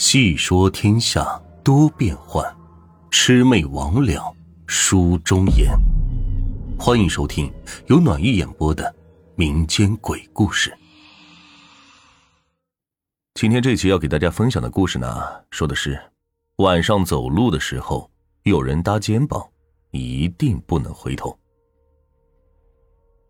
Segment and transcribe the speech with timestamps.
[0.00, 2.42] 细说天下多变幻，
[3.10, 4.34] 魑魅魍魉
[4.66, 5.78] 书中言。
[6.78, 7.52] 欢迎收听
[7.86, 8.92] 由暖玉演播的
[9.34, 10.74] 民间鬼故事。
[13.34, 15.06] 今天这期要给大家分享的故事呢，
[15.50, 16.00] 说的是
[16.56, 18.10] 晚上走路的时候
[18.44, 19.46] 有人搭肩膀，
[19.90, 21.38] 一定不能回头。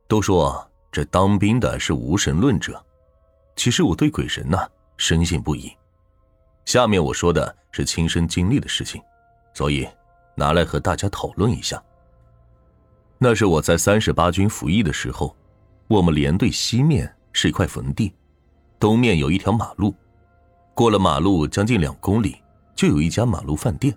[0.07, 2.81] 都说这当兵的是无神论者，
[3.57, 4.57] 其实我对鬼神呢
[4.99, 5.69] 深信不疑。
[6.65, 9.03] 下面我说的是亲身经历的事情，
[9.55, 9.89] 所以
[10.35, 11.83] 拿来和大家讨论一下。
[13.19, 15.37] 那是我在三十八军服役的时候，
[15.89, 18.15] 我们连队西面是一块坟地，
[18.79, 19.95] 东面有一条马路，
[20.75, 22.41] 过了马路将近两公里
[22.75, 23.95] 就有一家马路饭店，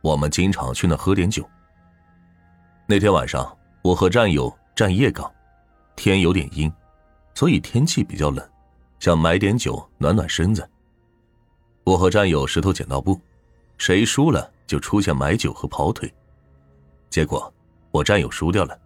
[0.00, 1.44] 我们经常去那喝点酒。
[2.86, 5.28] 那天晚上，我和战友站夜岗，
[5.96, 6.72] 天有点阴，
[7.34, 8.48] 所以天气比较冷，
[9.00, 10.68] 想买点酒暖暖身子。
[11.86, 13.20] 我和战友石头剪刀布，
[13.78, 16.12] 谁输了就出钱买酒和跑腿。
[17.08, 17.52] 结果
[17.92, 18.76] 我战友输掉了，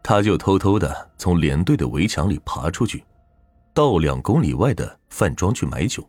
[0.00, 3.04] 他就偷偷的从连队的围墙里爬出去，
[3.74, 6.08] 到两公里外的饭庄去买酒。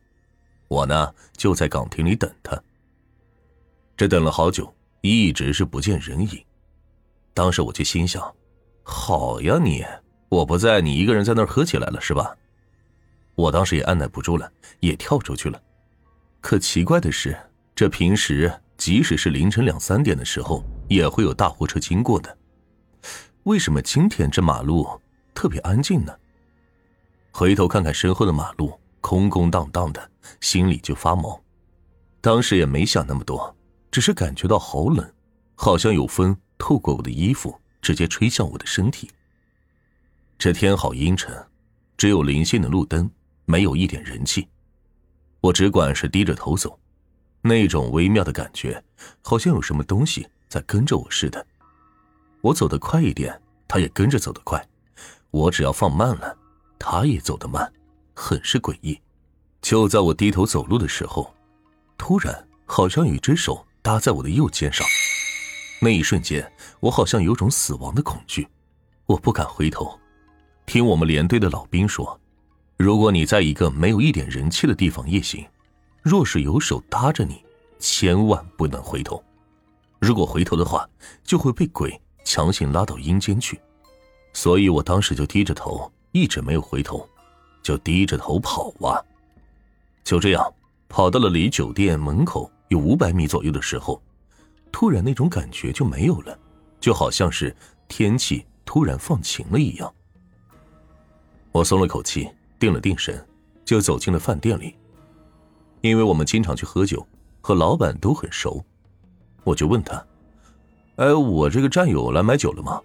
[0.67, 2.55] 我呢就在岗亭里等他。
[3.97, 6.45] 这等了好久，一直是不见人影。
[7.33, 8.31] 当时我就心想：
[8.83, 9.83] 好呀你，
[10.29, 12.37] 我不在，你一个人在那儿喝起来了是吧？
[13.33, 15.59] 我当时也按耐不住了，也跳出去了。
[16.41, 17.37] 可奇怪的是，
[17.75, 22.35] 这平时即使是凌晨两三点的时候，也会有大货车经过的。
[23.43, 24.99] 为什么今天这马路
[25.33, 26.13] 特别安静呢？
[27.31, 31.41] 回头看看身后的马路，空空荡荡的，心里就发毛。
[32.19, 33.55] 当时也没想那么多，
[33.89, 35.09] 只是感觉到好冷，
[35.55, 39.09] 好像有风透过我的衣服直接吹向我的身体。
[40.37, 41.35] 这天好阴沉，
[41.97, 43.09] 只有零星的路灯，
[43.45, 44.47] 没有一点人气。
[45.41, 46.79] 我只管是低着头走，
[47.41, 48.83] 那种微妙的感觉，
[49.23, 51.43] 好像有什么东西在跟着我似的。
[52.41, 54.59] 我走得快一点，他也跟着走得快；
[55.31, 56.37] 我只要放慢了，
[56.77, 57.73] 他也走得慢，
[58.13, 58.99] 很是诡异。
[59.63, 61.33] 就在我低头走路的时候，
[61.97, 64.85] 突然好像有一只手搭在我的右肩上，
[65.81, 68.47] 那一瞬间，我好像有种死亡的恐惧，
[69.07, 69.99] 我不敢回头。
[70.67, 72.20] 听我们连队的老兵说。
[72.81, 75.45] 如果你在一个没有一点人气的地方夜行，
[76.01, 77.45] 若是有手搭着你，
[77.77, 79.23] 千万不能回头。
[79.99, 80.89] 如果回头的话，
[81.23, 83.61] 就会被鬼强行拉到阴间去。
[84.33, 87.07] 所以我当时就低着头，一直没有回头，
[87.61, 88.97] 就低着头跑啊。
[90.03, 90.51] 就这样
[90.89, 94.01] 跑到了离酒店门口有五百米左右的时候，
[94.71, 96.35] 突然那种感觉就没有了，
[96.79, 97.55] 就好像是
[97.87, 99.93] 天气突然放晴了一样。
[101.51, 102.27] 我松了口气。
[102.61, 103.27] 定了定神，
[103.65, 104.75] 就走进了饭店里。
[105.81, 107.03] 因为我们经常去喝酒，
[107.41, 108.63] 和老板都很熟，
[109.43, 110.05] 我就问他
[110.97, 112.79] ：“哎，我这个战友来买酒了吗？”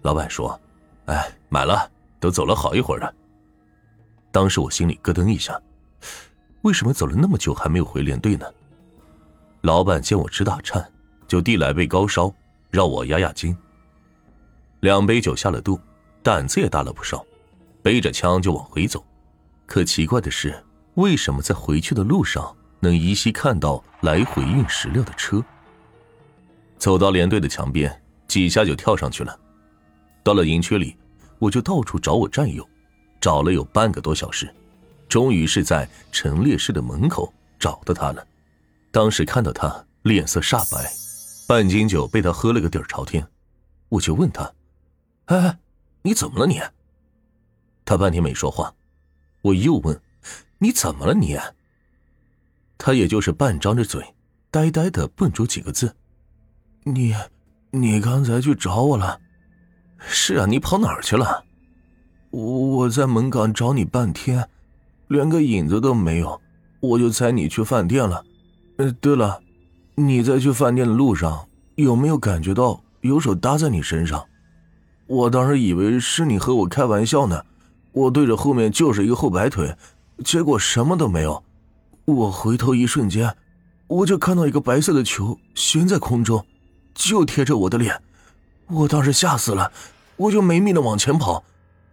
[0.00, 0.58] 老板说
[1.04, 3.14] ：“哎，买了，都走了好一会儿了。”
[4.32, 5.60] 当时我心里咯噔一下，
[6.62, 8.46] 为什么走了那么久还没有回连队呢？
[9.60, 10.90] 老板见我直打颤，
[11.26, 12.32] 就递来杯高烧，
[12.70, 13.54] 让我压压惊。
[14.80, 15.78] 两杯酒下了肚，
[16.22, 17.22] 胆子也大了不少。
[17.82, 19.04] 背着枪就往回走，
[19.66, 20.54] 可奇怪的是，
[20.94, 25.42] 为什么在回去的路上能依稀看到来回运石料的车？
[26.76, 29.38] 走到连队的墙边，几下就跳上去了。
[30.22, 30.96] 到了营区里，
[31.38, 32.68] 我就到处找我战友，
[33.20, 34.52] 找了有半个多小时，
[35.08, 38.24] 终于是在陈列室的门口找到他了。
[38.90, 40.92] 当时看到他脸色煞白，
[41.46, 43.26] 半斤酒被他喝了个底儿朝天，
[43.88, 44.52] 我就问他
[45.26, 45.58] ：“哎，
[46.02, 46.60] 你怎么了你？”
[47.88, 48.74] 他半天没说话，
[49.40, 49.98] 我又问
[50.60, 51.38] ：“你怎么了你？”
[52.76, 54.14] 他也就是半张着嘴，
[54.50, 55.96] 呆呆的蹦出几个字
[56.84, 57.14] ：“你，
[57.70, 59.18] 你刚才去找我了？
[60.00, 61.44] 是啊，你跑哪儿去了？
[62.28, 64.50] 我我在门岗找你半天，
[65.06, 66.38] 连个影子都没有，
[66.80, 68.22] 我就猜你去饭店了。
[68.76, 69.40] 呃，对了，
[69.94, 74.22] 你在去饭店的路上有没有感觉到有手搭在你身上？
[75.06, 77.42] 我当时以为是你和我开玩笑呢。”
[77.98, 79.76] 我对着后面就是一个后摆腿，
[80.24, 81.42] 结果什么都没有。
[82.04, 83.36] 我回头一瞬间，
[83.88, 86.46] 我就看到一个白色的球悬在空中，
[86.94, 88.00] 就贴着我的脸。
[88.68, 89.72] 我当时吓死了，
[90.16, 91.42] 我就没命的往前跑，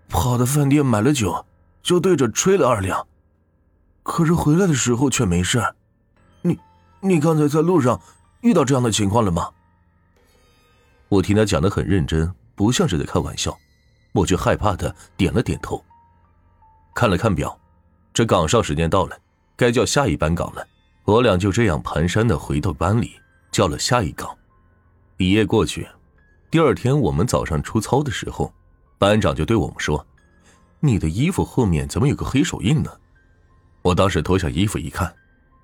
[0.07, 1.43] 跑到饭店买了酒，
[1.81, 3.07] 就对着吹了二两。
[4.03, 5.73] 可是回来的时候却没事。
[6.43, 6.59] 你，
[7.01, 7.99] 你刚才在路上
[8.41, 9.49] 遇到这样的情况了吗？
[11.09, 13.57] 我听他讲的很认真，不像是在开玩笑。
[14.11, 15.83] 我就害怕的点了点头，
[16.95, 17.59] 看了看表，
[18.13, 19.17] 这岗哨时间到了，
[19.57, 20.65] 该叫下一班岗了。
[21.03, 23.19] 我俩就这样蹒跚的回到班里，
[23.51, 24.35] 叫了下一岗。
[25.17, 25.85] 一夜过去，
[26.49, 28.53] 第二天我们早上出操的时候，
[28.97, 30.07] 班长就对我们说
[30.79, 32.89] ：“你的衣服后面怎么有个黑手印呢？”
[33.83, 35.13] 我当时脱下衣服一看，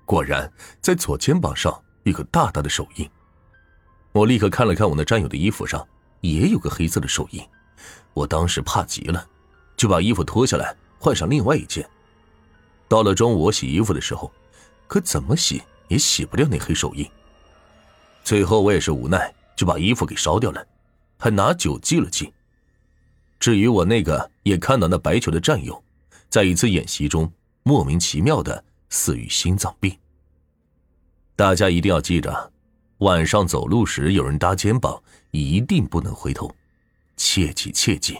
[0.04, 0.52] 果然
[0.82, 3.10] 在左肩膀上一个大大的手印。
[4.12, 5.84] 我立刻看了看我那战友的衣服上，
[6.20, 7.42] 也有个黑色的手印。
[8.12, 9.26] 我当时怕极了，
[9.78, 11.84] 就把衣服脱下来换上另外一件。
[12.86, 14.32] 到了中午，我洗衣服的时候。
[14.86, 17.10] 可怎么洗也洗不掉那黑手印。
[18.22, 20.62] 最后我也是无奈，就把衣服给烧掉了，
[21.18, 22.30] 还拿酒祭了祭。
[23.40, 25.82] 至于我那个也看到那白球的战友，
[26.28, 27.32] 在一次演习中
[27.62, 29.96] 莫名其妙的死于心脏病。
[31.34, 32.52] 大家一定要记着，
[32.98, 36.54] 晚上走路时有人搭肩膀，一定不能回头，
[37.16, 38.18] 切记切记。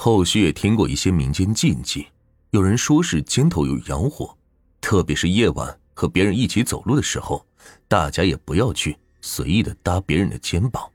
[0.00, 2.06] 后续也听过一些民间禁忌，
[2.50, 4.32] 有人说是肩头有阳火，
[4.80, 5.76] 特别是夜晚。
[5.92, 7.44] 和别人一起走路的时候，
[7.88, 10.88] 大家也不要去随意的搭别人的肩膀。